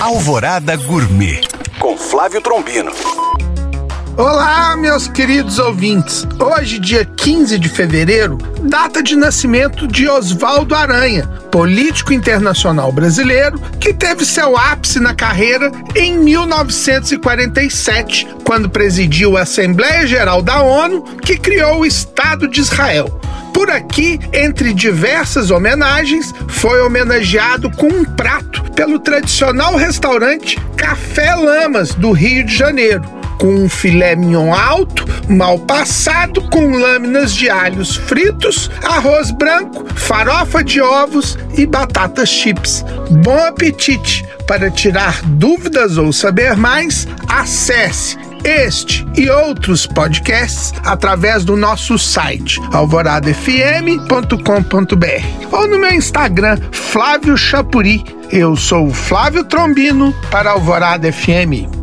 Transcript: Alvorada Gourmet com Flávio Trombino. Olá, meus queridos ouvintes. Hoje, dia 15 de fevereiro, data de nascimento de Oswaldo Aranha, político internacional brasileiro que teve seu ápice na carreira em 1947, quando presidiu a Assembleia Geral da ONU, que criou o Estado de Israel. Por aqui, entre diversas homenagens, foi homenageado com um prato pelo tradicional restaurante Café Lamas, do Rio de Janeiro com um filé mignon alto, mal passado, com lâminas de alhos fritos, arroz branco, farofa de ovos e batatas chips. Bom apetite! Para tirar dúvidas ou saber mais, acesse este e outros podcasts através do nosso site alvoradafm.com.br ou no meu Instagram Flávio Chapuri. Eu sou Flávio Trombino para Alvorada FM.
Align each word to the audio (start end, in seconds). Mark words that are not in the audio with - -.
Alvorada 0.00 0.76
Gourmet 0.76 1.40
com 1.80 1.98
Flávio 1.98 2.40
Trombino. 2.40 2.92
Olá, 4.16 4.76
meus 4.76 5.08
queridos 5.08 5.58
ouvintes. 5.58 6.24
Hoje, 6.38 6.78
dia 6.78 7.04
15 7.04 7.58
de 7.58 7.68
fevereiro, 7.68 8.38
data 8.62 9.02
de 9.02 9.16
nascimento 9.16 9.88
de 9.88 10.08
Oswaldo 10.08 10.76
Aranha, 10.76 11.26
político 11.50 12.12
internacional 12.12 12.92
brasileiro 12.92 13.58
que 13.80 13.92
teve 13.92 14.24
seu 14.24 14.56
ápice 14.56 15.00
na 15.00 15.16
carreira 15.16 15.72
em 15.96 16.16
1947, 16.16 18.28
quando 18.44 18.70
presidiu 18.70 19.36
a 19.36 19.42
Assembleia 19.42 20.06
Geral 20.06 20.42
da 20.42 20.62
ONU, 20.62 21.02
que 21.02 21.36
criou 21.36 21.80
o 21.80 21.86
Estado 21.86 22.46
de 22.46 22.60
Israel. 22.60 23.20
Por 23.52 23.68
aqui, 23.68 24.20
entre 24.32 24.72
diversas 24.72 25.50
homenagens, 25.50 26.32
foi 26.46 26.80
homenageado 26.80 27.68
com 27.72 27.88
um 27.88 28.04
prato 28.04 28.47
pelo 28.78 29.00
tradicional 29.00 29.74
restaurante 29.74 30.56
Café 30.76 31.34
Lamas, 31.34 31.94
do 31.94 32.12
Rio 32.12 32.44
de 32.44 32.56
Janeiro 32.56 33.02
com 33.36 33.48
um 33.48 33.68
filé 33.68 34.14
mignon 34.14 34.52
alto, 34.52 35.04
mal 35.28 35.58
passado, 35.58 36.40
com 36.50 36.76
lâminas 36.76 37.34
de 37.34 37.50
alhos 37.50 37.96
fritos, 37.96 38.70
arroz 38.84 39.32
branco, 39.32 39.84
farofa 39.94 40.62
de 40.62 40.80
ovos 40.80 41.36
e 41.56 41.66
batatas 41.66 42.28
chips. 42.28 42.84
Bom 43.22 43.38
apetite! 43.38 44.24
Para 44.46 44.70
tirar 44.70 45.22
dúvidas 45.22 45.98
ou 45.98 46.12
saber 46.12 46.56
mais, 46.56 47.06
acesse 47.28 48.16
este 48.44 49.06
e 49.16 49.28
outros 49.28 49.86
podcasts 49.86 50.72
através 50.84 51.44
do 51.44 51.56
nosso 51.56 51.98
site 51.98 52.60
alvoradafm.com.br 52.72 55.52
ou 55.52 55.68
no 55.68 55.78
meu 55.78 55.92
Instagram 55.92 56.58
Flávio 56.72 57.36
Chapuri. 57.36 58.17
Eu 58.30 58.56
sou 58.56 58.90
Flávio 58.92 59.42
Trombino 59.42 60.12
para 60.30 60.50
Alvorada 60.50 61.10
FM. 61.10 61.77